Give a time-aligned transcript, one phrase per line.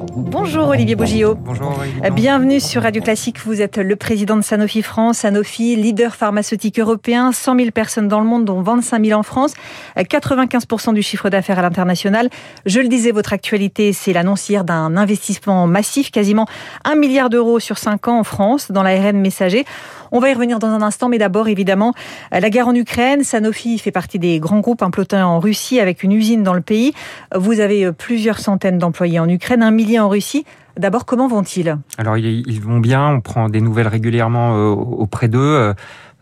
[0.00, 1.34] Bonjour Olivier Bougillot.
[1.34, 1.76] Bonjour.
[2.12, 3.40] Bienvenue sur Radio Classique.
[3.44, 5.18] Vous êtes le président de Sanofi France.
[5.18, 9.54] Sanofi, leader pharmaceutique européen, 100 000 personnes dans le monde, dont 25 000 en France,
[9.96, 12.30] 95% du chiffre d'affaires à l'international.
[12.64, 16.46] Je le disais, votre actualité, c'est l'annonce hier d'un investissement massif, quasiment
[16.84, 19.64] 1 milliard d'euros sur 5 ans en France, dans l'ARN messager.
[20.12, 21.92] On va y revenir dans un instant, mais d'abord, évidemment,
[22.30, 23.24] la guerre en Ukraine.
[23.24, 26.94] Sanofi fait partie des grands groupes implantés en Russie avec une usine dans le pays.
[27.34, 30.44] Vous avez plusieurs centaines d'employés en Ukraine, un en Russie.
[30.76, 31.76] D'abord, comment vont-ils?
[31.96, 33.08] Alors, ils vont bien.
[33.08, 35.38] On prend des nouvelles régulièrement euh, auprès d'eux.
[35.38, 35.74] Euh,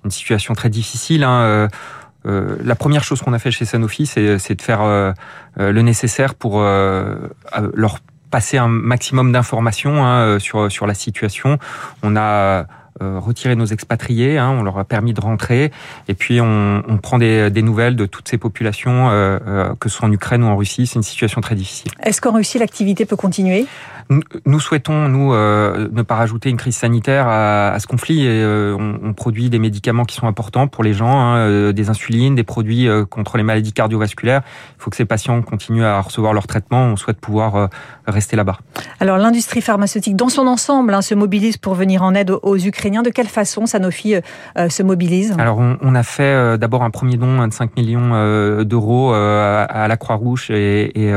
[0.05, 1.25] une situation très difficile.
[1.25, 1.69] Hein.
[2.27, 5.15] Euh, la première chose qu'on a fait chez Sanofi, c'est de faire
[5.56, 7.98] le nécessaire pour leur
[8.30, 11.59] passer un maximum d'informations hein, sur sur la situation.
[12.03, 12.67] On a
[13.02, 15.70] euh, retirer nos expatriés, hein, on leur a permis de rentrer,
[16.09, 19.88] et puis on, on prend des, des, nouvelles de toutes ces populations, euh, euh, que
[19.88, 20.86] ce soit en Ukraine ou en Russie.
[20.86, 21.91] C'est une situation très difficile.
[22.02, 23.66] Est-ce qu'en Russie l'activité peut continuer?
[24.45, 28.25] Nous, souhaitons, nous, euh, ne pas rajouter une crise sanitaire à, à ce conflit.
[28.25, 31.72] Et, euh, on, on, produit des médicaments qui sont importants pour les gens, hein, euh,
[31.72, 34.42] des insulines, des produits contre les maladies cardiovasculaires.
[34.78, 36.84] Il faut que ces patients continuent à recevoir leur traitement.
[36.84, 37.69] On souhaite pouvoir
[38.06, 38.58] rester là-bas.
[39.00, 42.86] Alors, l'industrie pharmaceutique, dans son ensemble, hein, se mobilise pour venir en aide aux, Ukrainiens.
[42.87, 44.15] De quelle façon Sanofi
[44.69, 45.34] se mobilise?
[45.39, 49.97] Alors, on, on, a fait d'abord un premier don de 5 millions d'euros à, la
[49.97, 51.12] Croix-Rouge et, et,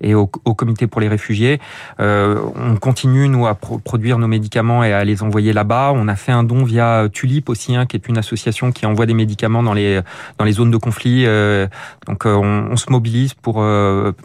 [0.00, 1.60] et au, au, Comité pour les réfugiés.
[2.00, 5.92] Euh, on continue nous à produire nos médicaments et à les envoyer là-bas.
[5.94, 9.06] On a fait un don via Tulip aussi, hein, qui est une association qui envoie
[9.06, 10.00] des médicaments dans les
[10.38, 11.24] dans les zones de conflit.
[11.26, 11.66] Euh,
[12.06, 13.64] donc euh, on, se mobilise pour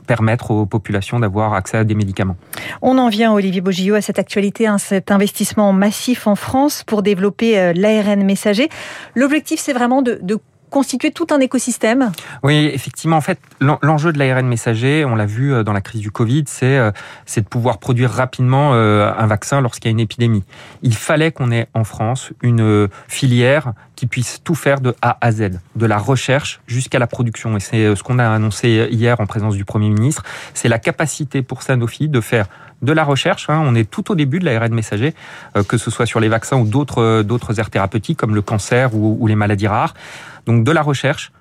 [0.07, 2.37] permettre aux populations d'avoir accès à des médicaments.
[2.81, 7.01] On en vient, Olivier Bogillot, à cette actualité, hein, cet investissement massif en France pour
[7.01, 8.69] développer l'ARN messager.
[9.15, 10.39] L'objectif, c'est vraiment de, de
[10.69, 12.11] constituer tout un écosystème
[12.43, 13.17] Oui, effectivement.
[13.17, 16.43] En fait, l'enjeu de l'ARN messager, on l'a vu euh, dans la crise du Covid,
[16.47, 16.91] c'est euh,
[17.35, 20.43] de pouvoir produire rapidement euh, un vaccin lorsqu'il y a une épidémie.
[20.81, 25.31] Il fallait qu'on ait en France une filière qui puisse tout faire de A à
[25.33, 27.57] Z, de la recherche jusqu'à la production.
[27.57, 30.23] Et c'est ce qu'on a annoncé hier en présence du Premier ministre.
[30.53, 32.45] C'est la capacité pour Sanofi de faire
[32.83, 33.49] de la recherche.
[33.49, 33.61] Hein.
[33.65, 35.15] On est tout au début de l'ARN messager,
[35.67, 39.35] que ce soit sur les vaccins ou d'autres aires thérapeutiques comme le cancer ou les
[39.35, 39.95] maladies rares.
[40.45, 41.31] Donc de la recherche,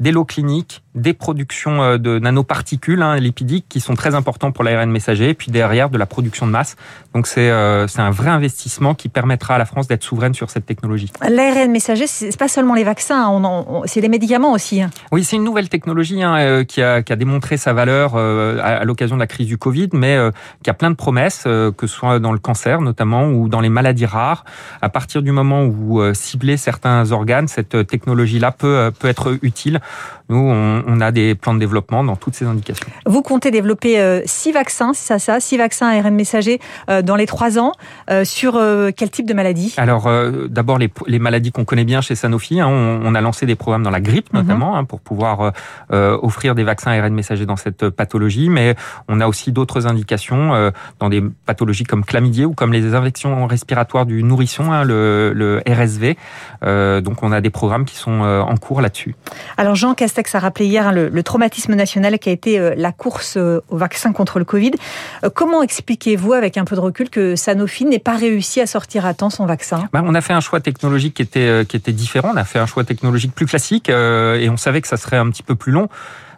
[0.00, 4.64] des lots cliniques, des productions euh, de nanoparticules hein, lipidiques qui sont très importants pour
[4.64, 6.76] l'ARN messager, et puis derrière de la production de masse.
[7.14, 10.50] Donc c'est euh, c'est un vrai investissement qui permettra à la France d'être souveraine sur
[10.50, 11.10] cette technologie.
[11.28, 14.82] L'ARN messager, c'est pas seulement les vaccins, hein, on, c'est les médicaments aussi.
[14.82, 14.90] Hein.
[15.10, 18.84] Oui, c'est une nouvelle technologie hein, euh, qui, a, qui a démontré sa valeur à,
[18.84, 20.18] l'occasion de la crise du Covid, mais
[20.62, 23.68] qui a plein de promesses, que ce soit dans le cancer notamment ou dans les
[23.68, 24.44] maladies rares.
[24.80, 29.80] À partir du moment où vous ciblez certains organes, cette technologie-là peut, peut être utile.
[30.30, 32.86] Nous, on, on, a des plans de développement dans toutes ces indications.
[33.06, 36.60] Vous comptez développer euh, six vaccins, c'est ça, ça, six vaccins ARN messager
[36.90, 37.72] euh, dans les trois ans.
[38.10, 38.60] Euh, sur
[38.94, 39.74] quel type de maladie?
[39.78, 40.08] Alors,
[40.48, 42.60] d'abord les, les, maladies qu'on connaît bien chez Sanofi.
[42.60, 44.40] Hein, on, on, a lancé des programmes dans la grippe mhm.
[44.40, 45.52] notamment hein, pour pouvoir
[45.90, 48.74] offrir des vaccins ARN messager dans cette pathologie, mais
[49.08, 54.04] on a aussi d'autres indications dans des pathologies comme chlamydia ou comme les infections respiratoires
[54.04, 56.16] du nourrisson, hein, le, le, RSV.
[57.02, 59.14] donc, on a des programmes qui sont en cours là-dessus.
[59.56, 62.90] Alors, Jean Castex a rappelé hier le, le, traumatisme national qui a été euh, la
[62.90, 64.72] course euh, au vaccin contre le Covid.
[65.22, 69.06] Euh, comment expliquez-vous, avec un peu de recul, que Sanofi n'ait pas réussi à sortir
[69.06, 69.88] à temps son vaccin?
[69.92, 72.32] Bah, On a fait un choix technologique qui était, qui était différent.
[72.34, 75.30] On a fait un choix technologique plus classique et on savait que ça serait un
[75.30, 75.88] petit peu plus long.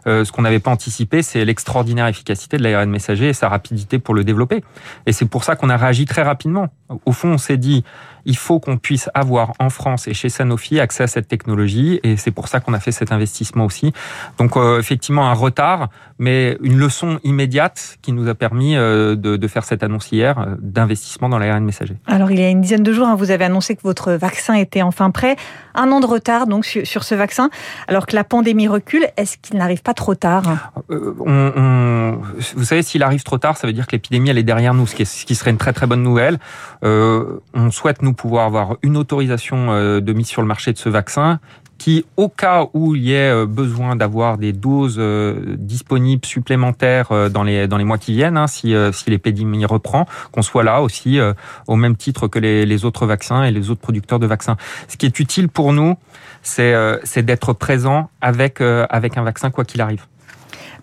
[0.05, 4.13] ce qu'on n'avait pas anticipé, c'est l'extraordinaire efficacité de l'ARN messager et sa rapidité pour
[4.13, 4.63] le développer.
[5.07, 6.67] Et c'est pour ça qu'on a réagi très rapidement.
[7.05, 7.83] Au fond, on s'est dit,
[8.25, 12.17] il faut qu'on puisse avoir en France et chez Sanofi accès à cette technologie et
[12.17, 13.93] c'est pour ça qu'on a fait cet investissement aussi.
[14.37, 19.37] Donc euh, effectivement un retard, mais une leçon immédiate qui nous a permis euh, de,
[19.37, 21.95] de, faire cette annonce hier euh, d'investissement dans l'ARN messager.
[22.05, 24.53] Alors il y a une dizaine de jours, hein, vous avez annoncé que votre vaccin
[24.53, 25.35] était enfin prêt.
[25.73, 27.49] Un an de retard donc sur, sur ce vaccin,
[27.87, 29.07] alors que la pandémie recule.
[29.17, 32.21] Est-ce qu'il n'arrive pas trop tard on, on,
[32.55, 34.85] Vous savez, s'il arrive trop tard, ça veut dire que l'épidémie elle est derrière nous,
[34.85, 36.39] ce qui, est, ce qui serait une très très bonne nouvelle.
[36.83, 40.89] On souhaite nous pouvoir avoir une autorisation euh, de mise sur le marché de ce
[40.89, 41.39] vaccin
[41.77, 47.29] qui, au cas où il y ait euh, besoin d'avoir des doses euh, disponibles supplémentaires
[47.31, 50.81] dans les dans les mois qui viennent, hein, si, si l'épidémie reprend, qu'on soit là
[50.81, 51.19] aussi
[51.67, 54.57] au même titre que les, les autres vaccins et les autres producteurs de vaccins.
[54.87, 55.95] Ce qui est utile pour nous,
[56.43, 56.73] c'est
[57.03, 60.05] c'est d'être présent avec avec un vaccin quoi qu'il arrive.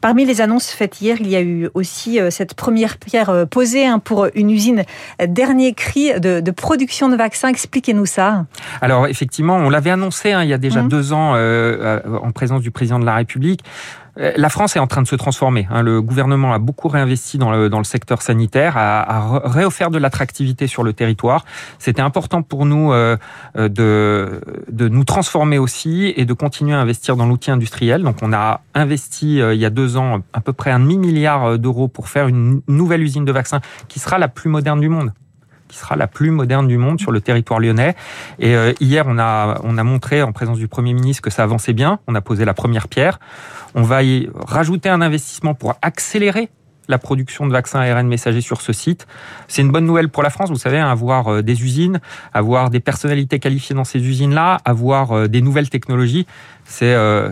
[0.00, 3.44] Parmi les annonces faites hier, il y a eu aussi euh, cette première pierre euh,
[3.44, 4.84] posée hein, pour une usine
[5.26, 7.48] dernier cri de, production de vaccins.
[7.48, 8.46] Expliquez-nous ça.
[8.80, 10.88] Alors effectivement, on l'avait annoncé hein, il y a déjà mmh.
[10.88, 13.62] deux ans euh, en présence du président de la République.
[14.18, 15.66] Euh, la France est en train de se transformer.
[15.70, 15.82] Hein.
[15.82, 19.98] Le gouvernement a beaucoup réinvesti dans le, dans le secteur sanitaire, a, a réoffert de
[19.98, 21.44] l'attractivité sur le territoire.
[21.78, 23.16] C'était important pour nous euh,
[23.56, 28.02] euh, de, de nous transformer aussi et de continuer à investir dans l'outil industriel.
[28.02, 31.88] Donc on a investi il y a deux ans à peu près un demi-milliard d'euros
[31.88, 35.12] pour faire une nouvelle usine de vaccins qui sera la plus moderne du monde
[35.68, 37.94] qui sera la plus moderne du monde sur le territoire lyonnais.
[38.38, 41.42] Et euh, hier, on a, on a montré en présence du Premier ministre que ça
[41.42, 42.00] avançait bien.
[42.06, 43.20] On a posé la première pierre.
[43.74, 46.48] On va y rajouter un investissement pour accélérer
[46.88, 49.06] la production de vaccins ARN messagers sur ce site.
[49.46, 52.00] C'est une bonne nouvelle pour la France, vous savez, hein, avoir euh, des usines,
[52.32, 56.26] avoir des personnalités qualifiées dans ces usines-là, avoir euh, des nouvelles technologies.
[56.64, 57.30] C'est euh,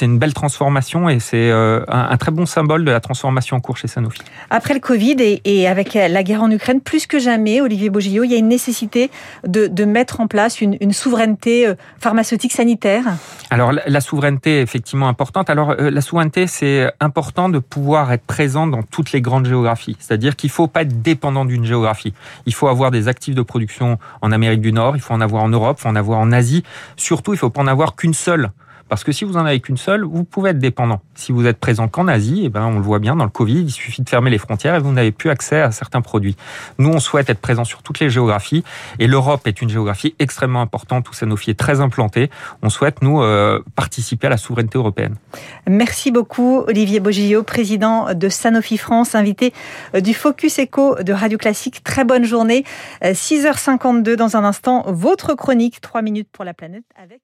[0.00, 3.76] une belle transformation et c'est un, un, très bon symbole de la transformation en cours
[3.76, 4.22] chez Sanofi.
[4.48, 8.24] Après le Covid et, et avec la guerre en Ukraine, plus que jamais, Olivier Bogillot,
[8.24, 9.10] il y a une nécessité
[9.46, 13.04] de, de mettre en place une, une souveraineté pharmaceutique sanitaire
[13.50, 15.50] Alors la, la souveraineté est effectivement importante.
[15.50, 19.96] Alors la souveraineté, c'est important de pouvoir être présent dans tout toutes les grandes géographies.
[20.00, 22.14] C'est-à-dire qu'il ne faut pas être dépendant d'une géographie.
[22.46, 25.44] Il faut avoir des actifs de production en Amérique du Nord, il faut en avoir
[25.44, 26.64] en Europe, il faut en avoir en Asie.
[26.96, 28.50] Surtout, il ne faut pas en avoir qu'une seule.
[28.88, 31.00] Parce que si vous en avez qu'une seule, vous pouvez être dépendant.
[31.14, 33.62] Si vous êtes présent qu'en Asie, eh ben, on le voit bien dans le Covid,
[33.62, 36.36] il suffit de fermer les frontières et vous n'avez plus accès à certains produits.
[36.78, 38.64] Nous, on souhaite être présent sur toutes les géographies
[38.98, 42.30] et l'Europe est une géographie extrêmement importante où Sanofi est très implanté.
[42.62, 45.16] On souhaite, nous, euh, participer à la souveraineté européenne.
[45.68, 49.52] Merci beaucoup, Olivier Bogillot, président de Sanofi France, invité
[49.94, 51.82] euh, du Focus Echo de Radio Classique.
[51.84, 52.64] Très bonne journée.
[53.02, 57.20] 6h52 euh, dans un instant, votre chronique, 3 minutes pour la planète avec